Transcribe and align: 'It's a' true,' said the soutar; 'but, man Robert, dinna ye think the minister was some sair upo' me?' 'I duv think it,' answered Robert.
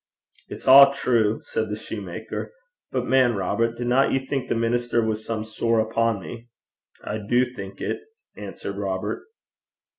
'It's 0.49 0.65
a' 0.67 0.91
true,' 0.95 1.41
said 1.43 1.69
the 1.69 1.75
soutar; 1.75 2.49
'but, 2.91 3.05
man 3.05 3.35
Robert, 3.35 3.77
dinna 3.77 4.09
ye 4.11 4.25
think 4.25 4.49
the 4.49 4.55
minister 4.55 5.05
was 5.05 5.23
some 5.23 5.45
sair 5.45 5.79
upo' 5.79 6.19
me?' 6.19 6.47
'I 7.03 7.17
duv 7.29 7.55
think 7.55 7.79
it,' 7.81 8.01
answered 8.35 8.77
Robert. 8.77 9.27